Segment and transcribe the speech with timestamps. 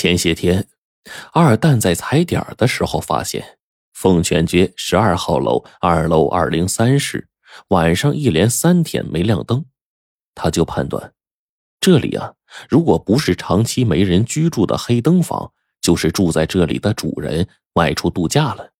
[0.00, 0.68] 前些天，
[1.32, 3.58] 二蛋在踩点的时候发现，
[3.92, 7.28] 凤泉街十二号楼二楼二零三室
[7.70, 9.64] 晚上一连三天没亮灯，
[10.36, 11.14] 他就判断，
[11.80, 12.34] 这里啊，
[12.68, 18.70] 如果不是长期没人居住的黑灯房，就是住在这里的主人外出度假了。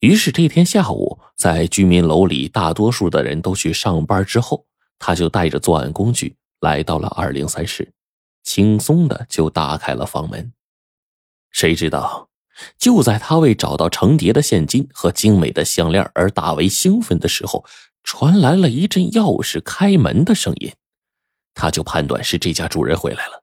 [0.00, 4.66] 于是这天下午，在居民楼里大多数的人都去上班之后，
[4.98, 7.94] 他就带着作案工具来到了二零三室。
[8.46, 10.52] 轻松的就打开了房门，
[11.50, 12.28] 谁知道，
[12.78, 17.66] 就在他为找到成叠的现金和精美的项链而大为兴奋的时候，
[18.04, 20.72] 传来了一阵钥匙开门的声音，
[21.54, 23.42] 他就判断是这家主人回来了，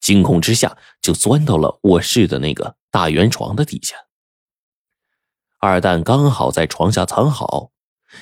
[0.00, 3.96] 惊恐之下就钻到了卧室的那个大圆床的底下。
[5.60, 7.70] 二蛋刚好在床下藏好，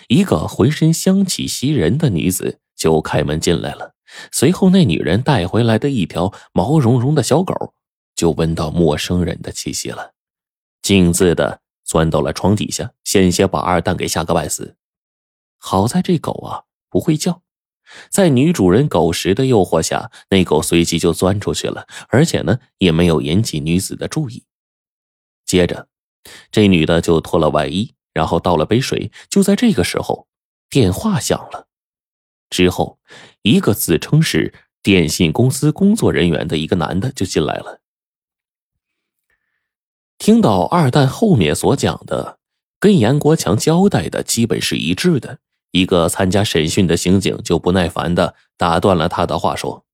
[0.06, 3.96] 一个浑身香气袭人的女子就开门进来了。
[4.32, 7.74] 随后，那女人带回来的一条毛茸茸的小狗，
[8.14, 10.14] 就闻到陌生人的气息了，
[10.82, 14.76] 径自的钻到了床底下，险些把二蛋给吓个半死。
[15.58, 17.42] 好在这狗啊不会叫，
[18.10, 24.44] 在女主人狗食的诱惑下，那狗随即就钻出去了，而且呢也没有引起女子的注意。
[25.44, 25.88] 接着，
[26.50, 29.10] 这女的就脱了外衣，然后倒了杯水。
[29.28, 30.28] 就在这个时候，
[30.68, 31.66] 电话响了。
[32.50, 32.98] 之后，
[33.42, 37.80] 一个自称是电信公司工作人员的一个男的就进来了。
[40.18, 42.38] 听到二蛋后面所讲的，
[42.78, 45.38] 跟严国强交代的基本是一致的。
[45.70, 49.84] 一个参加审讯的刑警就不耐烦的打断了他的话，说：“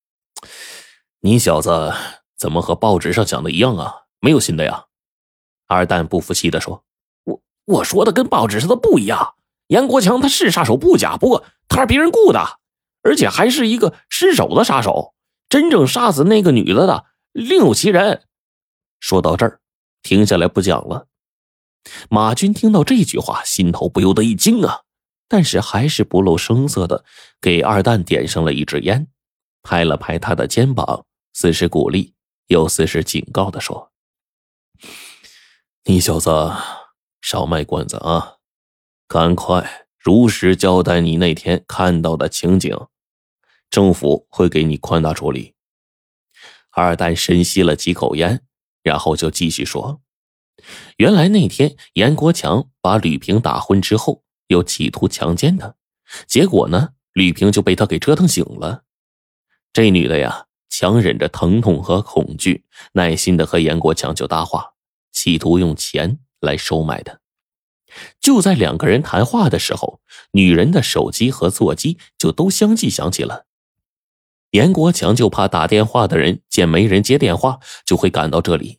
[1.21, 1.93] 你小子
[2.35, 4.07] 怎么和报纸上讲的一样啊？
[4.19, 4.87] 没有新的呀？”
[5.69, 6.83] 二蛋不服气的说
[7.25, 9.35] ：“我我说的跟报纸上的不一样。
[9.69, 12.61] 严国强他是杀手不假，不过……”他是别人雇的，
[13.03, 15.15] 而且还是一个失手的杀手。
[15.49, 18.23] 真正杀死那个女的的另有其人。
[19.01, 19.61] 说到这儿，
[20.03, 21.09] 停下来不讲了。
[22.09, 24.83] 马军听到这句话，心头不由得一惊啊，
[25.29, 27.05] 但是还是不露声色的
[27.41, 29.09] 给二蛋点上了一支烟，
[29.63, 32.15] 拍了拍他的肩膀，似是鼓励，
[32.47, 33.93] 又似是警告的说
[35.85, 36.31] ：“你小子
[37.21, 38.36] 少卖关子啊，
[39.07, 42.79] 赶快。”如实交代你那天看到的情景，
[43.69, 45.55] 政府会给你宽大处理。
[46.71, 48.45] 二蛋深吸了几口烟，
[48.85, 50.01] 然后就继续说
[50.99, 55.75] ：“原来那天严国强把吕萍打昏之后，又企图强奸她，
[56.29, 58.85] 结果呢，吕萍就被他给折腾醒了。
[59.73, 64.75] 这女的呀，强忍着疼痛和恐惧，耐心的和严国强就搭话，
[65.11, 67.19] 企图用钱来收买他。”
[68.21, 70.01] 就在两个人谈话的时候，
[70.33, 73.47] 女人的手机和座机就都相继响起了。
[74.53, 78.79] 严国强就怕打电话的人见没人接电话，就会赶到这里，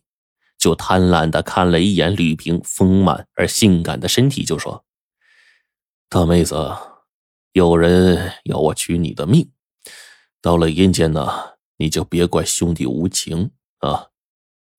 [0.58, 4.84] 就贪婪的看了一眼吕萍丰满而性感的身体，就说
[6.08, 6.74] ：“大妹子，
[7.52, 9.50] 有人要我取你的命，
[10.40, 14.06] 到了阴间呢，你就别怪兄弟无情啊！”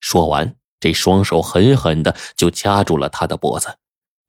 [0.00, 3.78] 说完，这双手狠狠的就掐住了他的脖子。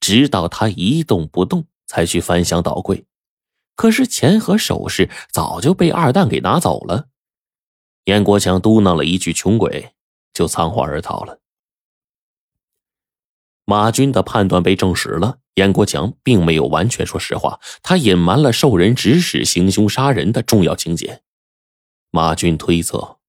[0.01, 3.05] 直到他一动不动，才去翻箱倒柜。
[3.75, 7.07] 可是钱和首饰早就被二蛋给拿走了。
[8.05, 9.93] 严国强嘟囔了一句“穷鬼”，
[10.33, 11.39] 就仓皇而逃了。
[13.63, 21.21] 马军的判断被证实了，严国强并没有完全说实话，他隐瞒了受人指使行凶杀人的重要情节。
[22.09, 23.19] 马军推测，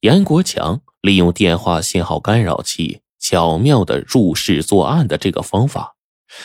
[0.00, 3.00] 严国强利用电话信号干扰器。
[3.24, 5.96] 巧妙的入室作案的这个方法，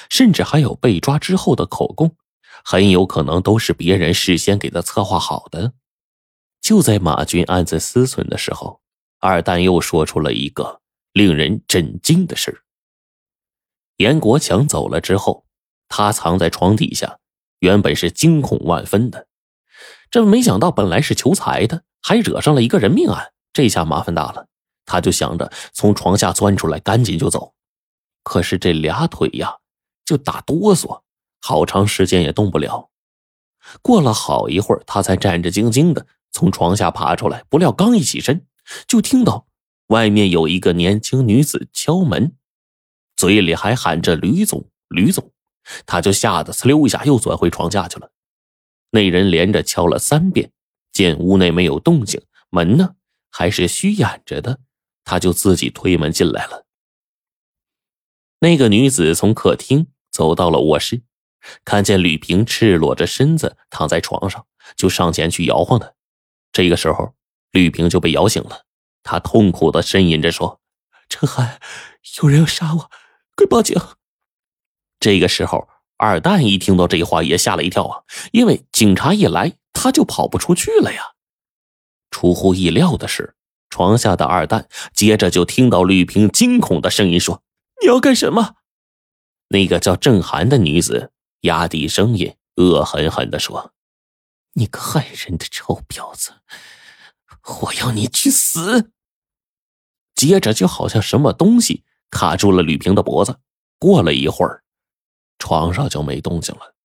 [0.09, 2.15] 甚至还有被抓之后的口供，
[2.63, 5.73] 很有可能都是别人事先给他策划好的。
[6.61, 8.79] 就在马军暗自思忖的时候，
[9.19, 10.79] 二蛋又说出了一个
[11.11, 12.61] 令人震惊的事
[13.97, 15.43] 严国强走了之后，
[15.89, 17.19] 他藏在床底下，
[17.59, 19.27] 原本是惊恐万分的，
[20.09, 24.47] 这没想到本来是求财的，还惹上了一个人命案，这下麻烦大了。
[24.89, 27.53] 他就想着从床下钻出来，赶紧就走。
[28.23, 29.57] 可是这俩腿呀，
[30.03, 31.03] 就打哆嗦，
[31.39, 32.89] 好长时间也动不了。
[33.83, 37.43] 过了好一会儿，他才战战兢兢的从床下爬出来。
[37.49, 38.47] 不料刚一起身，
[38.87, 39.47] 就听到
[39.87, 42.35] 外面有一个年轻女子敲门，
[43.15, 45.31] 嘴里还喊着“吕总，吕总”。
[45.85, 48.11] 他就吓得呲溜一下又钻回床下去了。
[48.91, 50.51] 那人连着敲了三遍，
[50.91, 52.19] 见屋内没有动静，
[52.49, 52.95] 门呢
[53.29, 54.59] 还是虚掩着的。
[55.03, 56.65] 他就自己推门进来了。
[58.39, 61.03] 那个女子从客厅走到了卧室，
[61.65, 65.93] 看见吕萍赤裸着身子躺在床上，就上前去摇晃他。
[66.51, 67.13] 这个时候，
[67.51, 68.65] 吕萍就被摇醒了，
[69.03, 70.61] 他痛苦的呻吟着说
[71.09, 71.59] ：“陈海，
[72.21, 72.91] 有人要杀我，
[73.35, 73.79] 快报警！”
[74.99, 81.13] 这个时候，二蛋一听到这话也吓了一跳啊，因为警察一来，他就跑不出去了呀。
[82.11, 83.35] 出乎意料的是，
[83.69, 87.43] 床下的二蛋接着就听到吕平惊恐的声音说
[87.81, 88.55] ：“你要干什么？”
[89.49, 91.11] 那个叫郑涵的女子
[91.41, 93.73] 压低声音，恶狠狠地说
[94.53, 96.33] ：“你个害人的臭婊子，
[97.61, 98.91] 我要你去死！”
[100.13, 103.39] 接着就好像什么东西卡住了吕平的脖子，
[103.77, 104.63] 过了一会儿，
[105.37, 106.75] 床上就没动静了。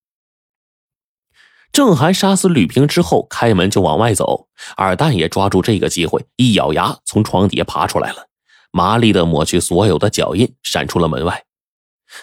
[1.75, 8.29] 郑涵杀死吕平之后，开门就往外走，二蛋也抓住这个机会，一咬牙从床底下爬出来了，
[8.71, 11.47] 麻利的抹去所有的脚印，闪出了门外。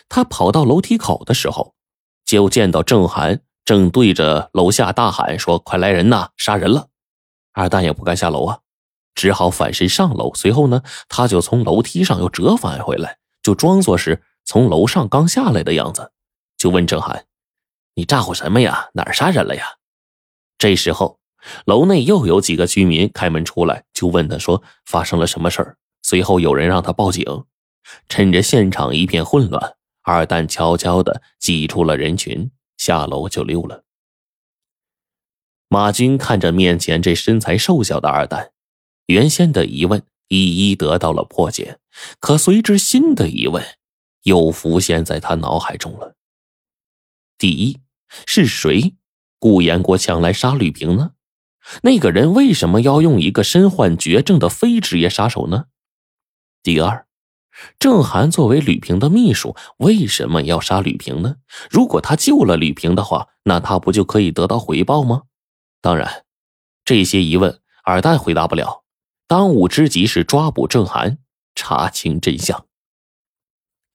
[0.07, 1.75] 他跑到楼梯口的时候，
[2.25, 6.87] 就见到郑涵正对着楼下大喊说：“快来人呐，杀人了！”
[7.51, 8.59] 二蛋也不敢下楼啊，
[9.13, 10.33] 只好反身上楼。
[10.33, 16.13] 随后呢，他就从楼梯上又折返回来，就装作是从楼上刚下来的样子，
[16.57, 17.25] 就问郑涵
[17.95, 18.89] ：“你咋呼什么呀？
[18.93, 19.65] 哪儿杀人了呀？”
[20.57, 21.19] 这时候，
[21.65, 27.25] 楼内又有几个居民开门出来，就问他说：“发生了什么事儿？”随后有人让他报警。
[28.07, 29.75] 趁着现场一片混乱。
[30.03, 33.83] 二蛋悄悄的挤出了人群，下楼就溜了。
[35.67, 38.51] 马军看着面前这身材瘦小的二蛋，
[39.05, 41.77] 原先的疑问一一得到了破解，
[42.19, 43.63] 可随之新的疑问
[44.23, 46.15] 又浮现在他脑海中了。
[47.41, 47.79] 第一，
[48.27, 48.93] 是谁
[49.39, 51.13] 雇严国强来杀吕平呢？
[51.81, 55.65] 那个人为什么要用一个身患绝症的非职业杀手呢？
[56.61, 57.07] 第二。
[57.79, 61.37] 郑涵作为吕平的秘书，为什么要杀吕平呢？
[61.71, 65.23] 如果他救了吕平的话，那他不就可以得到回报吗？
[65.81, 66.25] 当然，
[66.85, 68.83] 这些疑问尔蛋回答不了。
[69.25, 71.17] 当务之急是抓捕郑涵，
[71.55, 72.67] 查清真相。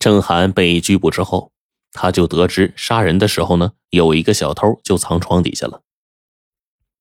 [0.01, 1.53] 郑涵被拘捕之后，
[1.97, 5.83] 他就得知杀人的时候呢，有一个小偷就藏床底下了，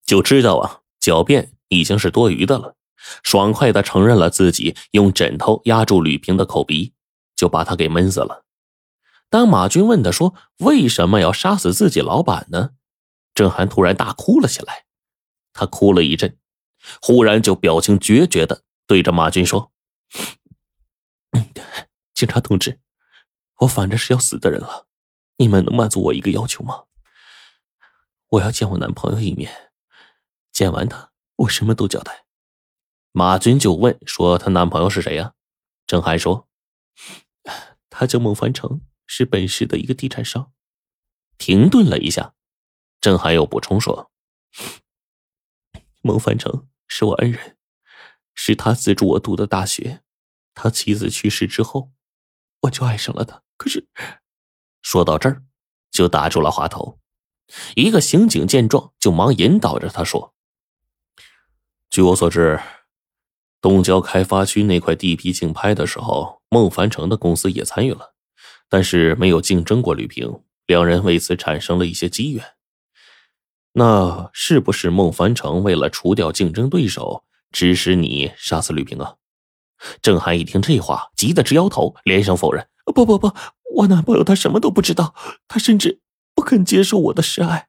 [0.06, 2.76] 就知道啊，狡辩已经是多余的了。
[3.22, 6.94] 爽快的承认了自己用枕头压住吕平的口鼻，
[7.36, 8.46] 就把他给闷死了。
[9.30, 12.72] 当马军问他说：“为什么要杀死自己老板呢？”
[13.36, 14.86] 郑涵突然大哭了起来。
[15.54, 16.38] 他哭了一阵，
[17.02, 19.72] 忽然就表情决绝的对着马军说
[22.16, 22.80] ：“警察同志，
[23.60, 24.88] 我反正是要死的人了，
[25.38, 26.86] 你们能满足我一个要求吗？
[28.28, 29.72] 我要见我男朋友一面，
[30.52, 32.26] 见完他，我什么都交代。”
[33.14, 35.36] 马军就问说：“她男朋友是谁呀？”
[35.88, 36.50] 郑涵说
[37.90, 40.52] ：“他叫孟凡成，是本市的一个地产商。”
[41.38, 42.34] 停顿了一下，
[43.00, 44.12] 郑涵又补充说
[46.04, 47.58] ：“孟凡成是我恩人，
[48.34, 50.04] 是他资助我读的大学。
[50.54, 51.94] 他妻子去世之后，
[52.62, 53.44] 我就爱上了他。
[53.58, 53.88] 可是，
[54.82, 55.44] 说到这儿，
[55.92, 57.00] 就打住了话头。
[57.76, 60.34] 一个刑警见状，就忙引导着他说
[61.90, 62.60] ：‘据我所知。’”
[63.62, 68.14] 东郊开发区那块地皮竞拍的时候，孟凡成的公司也参与了，
[68.70, 72.46] 但是没有竞争过吕平，两人为此产生了一些积怨。
[73.74, 79.16] 那是不是孟凡成为了除掉竞争对手，指使你杀死吕平啊？
[80.02, 83.34] 郑涵一听这话，急得直摇头，连声否认：“不不不，
[83.76, 85.16] 我男朋友他什么都不知道，
[85.48, 86.02] 他甚至
[86.34, 87.68] 不肯接受我的示爱。”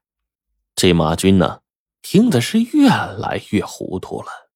[0.75, 1.61] 这马军呢，
[2.01, 4.46] 听的是越来越糊涂了。